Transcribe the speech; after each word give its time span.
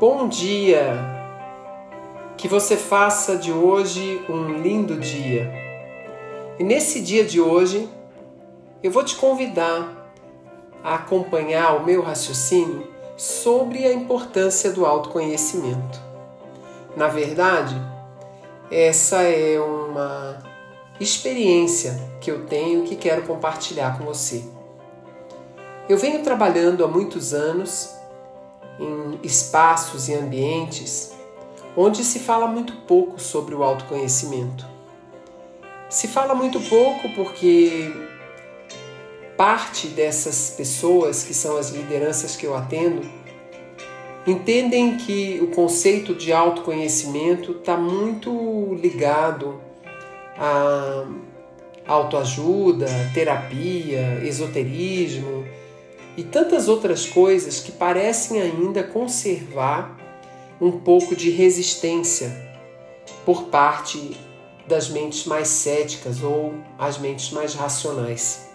Bom 0.00 0.28
dia! 0.28 0.94
Que 2.38 2.48
você 2.48 2.74
faça 2.74 3.36
de 3.36 3.52
hoje 3.52 4.24
um 4.30 4.62
lindo 4.62 4.96
dia. 4.96 5.52
E 6.58 6.64
nesse 6.64 7.02
dia 7.02 7.22
de 7.22 7.38
hoje, 7.38 7.86
eu 8.82 8.90
vou 8.90 9.04
te 9.04 9.14
convidar 9.16 10.10
a 10.82 10.94
acompanhar 10.94 11.76
o 11.76 11.84
meu 11.84 12.00
raciocínio 12.00 12.88
sobre 13.14 13.84
a 13.84 13.92
importância 13.92 14.72
do 14.72 14.86
autoconhecimento. 14.86 16.00
Na 16.96 17.08
verdade, 17.08 17.76
essa 18.72 19.20
é 19.20 19.60
uma 19.60 20.38
experiência 20.98 22.00
que 22.22 22.30
eu 22.30 22.46
tenho 22.46 22.84
que 22.84 22.96
quero 22.96 23.26
compartilhar 23.26 23.98
com 23.98 24.06
você. 24.06 24.42
Eu 25.90 25.98
venho 25.98 26.22
trabalhando 26.22 26.82
há 26.86 26.88
muitos 26.88 27.34
anos 27.34 27.99
em 28.80 29.20
espaços 29.22 30.08
e 30.08 30.14
ambientes 30.14 31.12
onde 31.76 32.04
se 32.04 32.18
fala 32.18 32.46
muito 32.46 32.72
pouco 32.86 33.20
sobre 33.20 33.54
o 33.54 33.62
autoconhecimento. 33.62 34.66
Se 35.88 36.08
fala 36.08 36.34
muito 36.34 36.60
pouco 36.60 37.08
porque 37.10 37.92
parte 39.36 39.88
dessas 39.88 40.54
pessoas, 40.56 41.24
que 41.24 41.34
são 41.34 41.56
as 41.56 41.70
lideranças 41.70 42.36
que 42.36 42.46
eu 42.46 42.54
atendo, 42.54 43.08
entendem 44.26 44.96
que 44.98 45.40
o 45.42 45.48
conceito 45.48 46.14
de 46.14 46.32
autoconhecimento 46.32 47.52
está 47.52 47.76
muito 47.76 48.74
ligado 48.74 49.60
a 50.38 51.06
autoajuda, 51.86 52.86
terapia, 53.12 54.20
esoterismo 54.22 55.44
e 56.20 56.22
tantas 56.22 56.68
outras 56.68 57.06
coisas 57.06 57.60
que 57.60 57.72
parecem 57.72 58.42
ainda 58.42 58.82
conservar 58.82 59.96
um 60.60 60.70
pouco 60.70 61.16
de 61.16 61.30
resistência 61.30 62.30
por 63.24 63.44
parte 63.44 64.14
das 64.68 64.90
mentes 64.90 65.24
mais 65.24 65.48
céticas 65.48 66.22
ou 66.22 66.52
as 66.78 66.98
mentes 66.98 67.30
mais 67.30 67.54
racionais. 67.54 68.50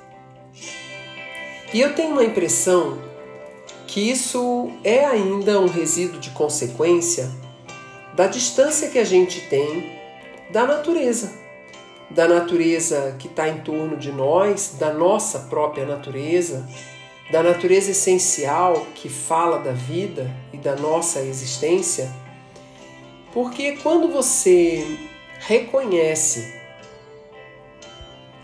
E 1.73 1.81
eu 1.81 1.95
tenho 1.95 2.11
uma 2.11 2.23
impressão 2.23 2.99
que 3.87 4.11
isso 4.11 4.69
é 4.83 5.03
ainda 5.03 5.59
um 5.59 5.67
resíduo 5.67 6.19
de 6.19 6.29
consequência 6.29 7.31
da 8.13 8.27
distância 8.27 8.91
que 8.91 8.99
a 8.99 9.03
gente 9.03 9.41
tem 9.49 9.91
da 10.51 10.67
natureza, 10.67 11.33
da 12.11 12.27
natureza 12.27 13.15
que 13.17 13.27
está 13.27 13.49
em 13.49 13.61
torno 13.61 13.97
de 13.97 14.11
nós, 14.11 14.75
da 14.77 14.93
nossa 14.93 15.39
própria 15.49 15.87
natureza, 15.87 16.63
da 17.31 17.41
natureza 17.41 17.91
essencial 17.91 18.85
que 18.93 19.09
fala 19.09 19.59
da 19.59 19.71
vida 19.71 20.29
e 20.53 20.57
da 20.57 20.75
nossa 20.75 21.21
existência, 21.21 22.11
porque 23.33 23.77
quando 23.77 24.07
você 24.07 24.85
reconhece 25.39 26.53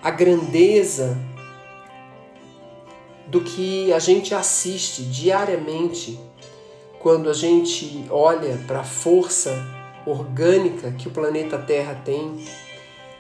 a 0.01 0.09
grandeza 0.09 1.17
do 3.27 3.41
que 3.41 3.93
a 3.93 3.99
gente 3.99 4.33
assiste 4.33 5.03
diariamente 5.03 6.19
quando 6.99 7.29
a 7.29 7.33
gente 7.33 8.05
olha 8.09 8.59
para 8.67 8.81
a 8.81 8.83
força 8.83 9.66
orgânica 10.05 10.91
que 10.91 11.07
o 11.07 11.11
planeta 11.11 11.57
Terra 11.57 11.99
tem, 12.03 12.43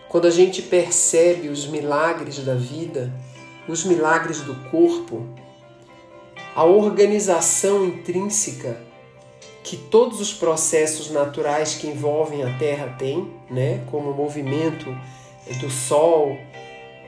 quando 0.09 0.27
a 0.27 0.31
gente 0.31 0.61
percebe 0.61 1.47
os 1.47 1.65
milagres 1.65 2.39
da 2.39 2.53
vida, 2.53 3.11
os 3.67 3.85
milagres 3.85 4.41
do 4.41 4.53
corpo, 4.69 5.25
a 6.55 6.63
organização 6.63 7.85
intrínseca 7.85 8.77
que 9.63 9.77
todos 9.77 10.19
os 10.19 10.33
processos 10.33 11.11
naturais 11.11 11.75
que 11.75 11.87
envolvem 11.87 12.43
a 12.43 12.57
Terra 12.57 12.95
têm, 12.97 13.31
né, 13.49 13.83
como 13.89 14.11
o 14.11 14.15
movimento 14.15 14.85
do 15.59 15.69
Sol, 15.69 16.37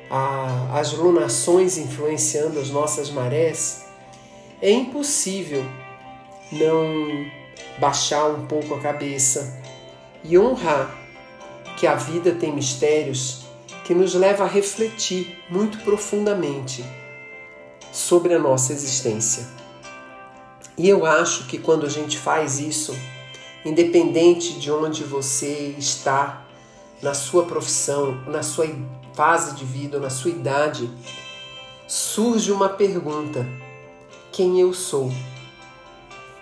a, 0.10 0.80
as 0.80 0.94
lunações 0.94 1.78
influenciando 1.78 2.60
as 2.60 2.70
nossas 2.70 3.10
marés, 3.10 3.86
é 4.62 4.72
impossível 4.72 5.66
não 6.52 7.26
baixar 7.80 8.28
um 8.28 8.46
pouco 8.46 8.76
a 8.76 8.80
cabeça 8.80 9.60
e 10.24 10.38
honrar 10.38 10.96
que 11.78 11.88
a 11.88 11.96
vida 11.96 12.34
tem 12.34 12.54
mistérios 12.54 13.44
que 13.84 13.94
nos 13.94 14.14
leva 14.14 14.46
a 14.46 14.48
refletir 14.48 15.38
muito 15.50 15.80
profundamente 15.80 16.86
sobre 17.94 18.34
a 18.34 18.40
nossa 18.40 18.74
existência. 18.74 19.48
E 20.76 20.90
eu 20.90 21.06
acho 21.06 21.46
que 21.46 21.60
quando 21.60 21.86
a 21.86 21.90
gente 21.90 22.18
faz 22.18 22.60
isso, 22.60 22.98
independente 23.64 24.60
de 24.60 24.72
onde 24.72 25.04
você 25.04 25.76
está, 25.78 26.44
na 27.04 27.14
sua 27.14 27.46
profissão, 27.46 28.24
na 28.26 28.42
sua 28.42 28.68
fase 29.14 29.56
de 29.56 29.64
vida, 29.64 30.00
na 30.00 30.10
sua 30.10 30.32
idade, 30.32 30.90
surge 31.88 32.52
uma 32.52 32.70
pergunta: 32.70 33.46
quem 34.32 34.60
eu 34.60 34.74
sou? 34.74 35.12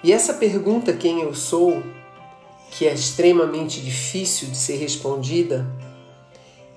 E 0.01 0.13
essa 0.13 0.35
pergunta, 0.35 0.93
quem 0.93 1.21
eu 1.21 1.33
sou, 1.33 1.83
que 2.71 2.87
é 2.87 2.93
extremamente 2.93 3.81
difícil 3.81 4.47
de 4.49 4.57
ser 4.57 4.77
respondida, 4.77 5.67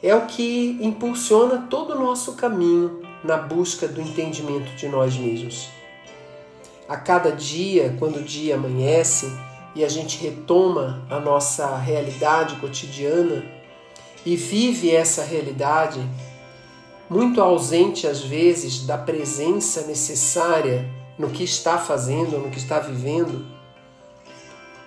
é 0.02 0.14
o 0.14 0.26
que 0.26 0.78
impulsiona 0.80 1.66
todo 1.70 1.94
o 1.94 1.98
nosso 1.98 2.32
caminho 2.32 3.03
na 3.24 3.38
busca 3.38 3.88
do 3.88 4.00
entendimento 4.00 4.76
de 4.76 4.86
nós 4.86 5.16
mesmos. 5.16 5.68
A 6.86 6.96
cada 6.96 7.32
dia, 7.32 7.96
quando 7.98 8.16
o 8.16 8.22
dia 8.22 8.56
amanhece 8.56 9.26
e 9.74 9.82
a 9.82 9.88
gente 9.88 10.22
retoma 10.22 11.02
a 11.10 11.18
nossa 11.18 11.76
realidade 11.76 12.56
cotidiana 12.56 13.42
e 14.24 14.36
vive 14.36 14.94
essa 14.94 15.24
realidade, 15.24 16.00
muito 17.08 17.40
ausente 17.40 18.06
às 18.06 18.20
vezes 18.20 18.86
da 18.86 18.98
presença 18.98 19.86
necessária 19.86 20.88
no 21.18 21.30
que 21.30 21.44
está 21.44 21.78
fazendo, 21.78 22.38
no 22.38 22.50
que 22.50 22.58
está 22.58 22.78
vivendo, 22.78 23.53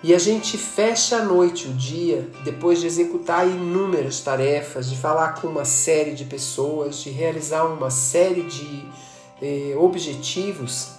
e 0.07 0.16
a 0.16 0.18
gente 0.18 0.57
fecha 0.57 1.18
a 1.18 1.22
noite, 1.22 1.68
o 1.68 1.73
dia, 1.73 2.29
depois 2.45 2.79
de 2.79 2.88
executar 2.88 3.45
inúmeras 3.45 4.22
tarefas, 4.22 4.90
de 4.90 4.95
falar 4.95 5.34
com 5.34 5.50
uma 5.50 5.66
série 5.66 6.13
de 6.13 6.23
pessoas, 6.23 7.03
de 7.03 7.09
realizar 7.09 7.66
uma 7.66 7.90
série 7.90 8.44
de 8.44 8.85
eh, 9.41 9.75
objetivos, 9.75 10.91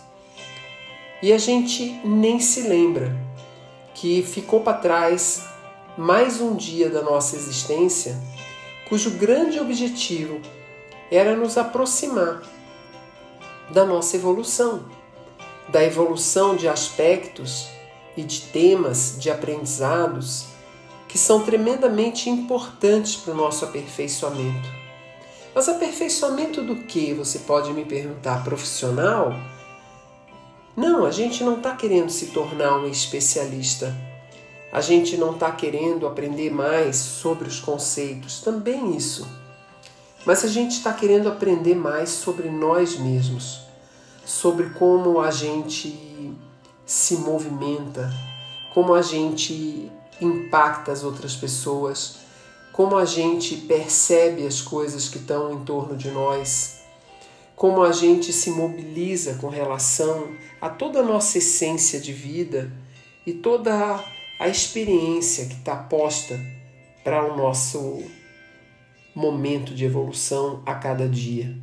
e 1.22 1.32
a 1.32 1.38
gente 1.38 1.98
nem 2.04 2.38
se 2.38 2.60
lembra 2.68 3.16
que 3.94 4.22
ficou 4.22 4.60
para 4.60 4.76
trás 4.76 5.42
mais 5.96 6.42
um 6.42 6.54
dia 6.54 6.90
da 6.90 7.00
nossa 7.00 7.34
existência, 7.34 8.14
cujo 8.90 9.12
grande 9.12 9.58
objetivo 9.58 10.38
era 11.10 11.34
nos 11.34 11.56
aproximar 11.56 12.42
da 13.70 13.86
nossa 13.86 14.16
evolução, 14.16 14.84
da 15.66 15.82
evolução 15.82 16.54
de 16.54 16.68
aspectos 16.68 17.77
e 18.18 18.24
de 18.24 18.40
temas, 18.40 19.14
de 19.16 19.30
aprendizados 19.30 20.46
que 21.06 21.16
são 21.16 21.44
tremendamente 21.44 22.28
importantes 22.28 23.14
para 23.14 23.32
o 23.32 23.36
nosso 23.36 23.64
aperfeiçoamento. 23.64 24.68
Mas 25.54 25.68
aperfeiçoamento 25.68 26.60
do 26.60 26.74
que? 26.82 27.14
Você 27.14 27.38
pode 27.38 27.72
me 27.72 27.84
perguntar, 27.84 28.42
profissional? 28.42 29.32
Não, 30.76 31.06
a 31.06 31.12
gente 31.12 31.44
não 31.44 31.58
está 31.58 31.76
querendo 31.76 32.10
se 32.10 32.26
tornar 32.26 32.76
um 32.78 32.88
especialista. 32.88 33.96
A 34.72 34.80
gente 34.80 35.16
não 35.16 35.34
está 35.34 35.52
querendo 35.52 36.04
aprender 36.04 36.50
mais 36.50 36.96
sobre 36.96 37.46
os 37.48 37.60
conceitos, 37.60 38.40
também 38.40 38.96
isso. 38.96 39.26
Mas 40.26 40.44
a 40.44 40.48
gente 40.48 40.72
está 40.72 40.92
querendo 40.92 41.28
aprender 41.28 41.76
mais 41.76 42.10
sobre 42.10 42.50
nós 42.50 42.98
mesmos, 42.98 43.60
sobre 44.24 44.70
como 44.70 45.20
a 45.20 45.30
gente 45.30 46.08
se 46.88 47.16
movimenta, 47.16 48.10
como 48.72 48.94
a 48.94 49.02
gente 49.02 49.92
impacta 50.22 50.90
as 50.90 51.04
outras 51.04 51.36
pessoas, 51.36 52.20
como 52.72 52.96
a 52.96 53.04
gente 53.04 53.56
percebe 53.58 54.46
as 54.46 54.62
coisas 54.62 55.06
que 55.06 55.18
estão 55.18 55.52
em 55.52 55.64
torno 55.64 55.94
de 55.94 56.10
nós, 56.10 56.78
como 57.54 57.82
a 57.82 57.92
gente 57.92 58.32
se 58.32 58.50
mobiliza 58.50 59.34
com 59.34 59.50
relação 59.50 60.32
a 60.62 60.70
toda 60.70 61.00
a 61.00 61.02
nossa 61.02 61.36
essência 61.36 62.00
de 62.00 62.12
vida 62.12 62.72
e 63.26 63.34
toda 63.34 64.02
a 64.40 64.48
experiência 64.48 65.44
que 65.44 65.56
está 65.56 65.76
posta 65.76 66.40
para 67.04 67.22
o 67.30 67.36
nosso 67.36 68.02
momento 69.14 69.74
de 69.74 69.84
evolução 69.84 70.62
a 70.64 70.74
cada 70.74 71.06
dia. 71.06 71.54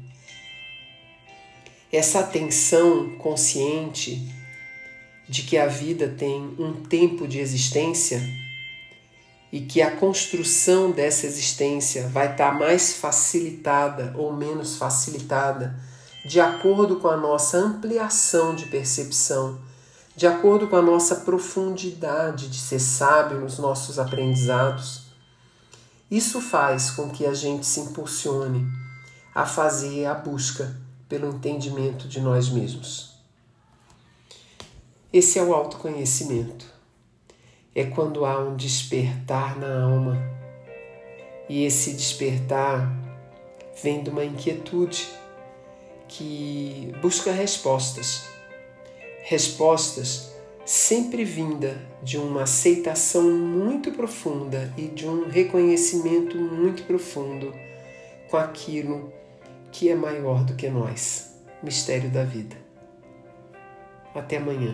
Essa 1.92 2.20
atenção 2.20 3.18
consciente 3.18 4.45
de 5.28 5.44
que 5.44 5.58
a 5.58 5.68
vida 5.68 6.08
tem 6.08 6.56
um 6.60 6.74
tempo 6.74 7.28
de 7.28 7.40
existência 7.40 8.22
e 9.52 9.62
que 9.62 9.82
a 9.82 9.96
construção 9.96 10.92
dessa 10.92 11.26
existência 11.26 12.08
vai 12.10 12.32
estar 12.32 12.52
tá 12.52 12.60
mais 12.60 12.96
facilitada 12.96 14.14
ou 14.18 14.34
menos 14.34 14.78
facilitada 14.78 15.76
de 16.26 16.42
acordo 16.42 16.98
com 16.98 17.08
a 17.08 17.16
nossa 17.16 17.58
ampliação 17.58 18.56
de 18.56 18.66
percepção, 18.66 19.60
de 20.16 20.26
acordo 20.26 20.68
com 20.68 20.76
a 20.76 20.82
nossa 20.82 21.18
profundidade 21.18 22.48
de 22.48 22.58
ser 22.58 22.80
sábio 22.80 23.40
nos 23.40 23.60
nossos 23.60 24.00
aprendizados. 24.00 25.04
Isso 26.10 26.42
faz 26.42 26.92
com 26.92 27.10
que 27.10 27.26
a 27.26 27.34
gente 27.34 27.66
se 27.66 27.80
impulsione 27.80 28.66
a 29.34 29.46
fazer 29.46 30.06
a 30.06 30.16
busca 30.16 30.76
pelo 31.08 31.30
entendimento 31.30 32.08
de 32.08 32.20
nós 32.20 32.50
mesmos. 32.50 33.15
Esse 35.16 35.40
é 35.40 35.42
o 35.42 35.54
autoconhecimento. 35.54 36.66
É 37.74 37.86
quando 37.86 38.26
há 38.26 38.38
um 38.38 38.54
despertar 38.54 39.58
na 39.58 39.84
alma. 39.84 40.22
E 41.48 41.64
esse 41.64 41.94
despertar 41.94 42.94
vem 43.82 44.04
de 44.04 44.10
uma 44.10 44.26
inquietude 44.26 45.08
que 46.10 46.94
busca 47.02 47.32
respostas. 47.32 48.26
Respostas 49.24 50.34
sempre 50.66 51.24
vinda 51.24 51.82
de 52.04 52.18
uma 52.18 52.44
aceitação 52.44 53.24
muito 53.24 53.94
profunda 53.94 54.74
e 54.78 54.90
de 54.90 55.08
um 55.08 55.30
reconhecimento 55.30 56.38
muito 56.38 56.84
profundo 56.84 57.54
com 58.30 58.36
aquilo 58.36 59.14
que 59.72 59.88
é 59.88 59.96
maior 59.96 60.44
do 60.44 60.56
que 60.56 60.68
nós 60.68 61.38
mistério 61.64 62.10
da 62.10 62.26
vida. 62.26 62.65
Até 64.16 64.38
amanhã. 64.38 64.74